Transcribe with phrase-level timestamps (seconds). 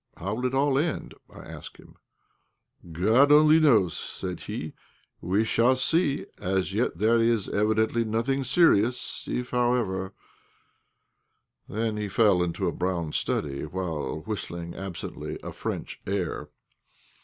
[0.17, 1.95] How will it all end?" I asked him.
[2.91, 4.73] "God knows," said he;
[5.21, 6.25] "we shall see.
[6.39, 9.25] As yet there is evidently nothing serious.
[9.27, 10.15] If, however"
[11.69, 16.49] Then he fell into a brown study while whistling absently a French air.